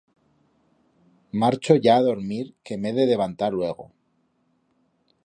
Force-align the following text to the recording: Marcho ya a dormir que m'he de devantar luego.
Marcho 1.43 1.75
ya 1.87 1.97
a 1.99 2.05
dormir 2.07 2.41
que 2.71 2.79
m'he 2.81 2.97
de 3.01 3.07
devantar 3.13 3.53
luego. 3.59 3.89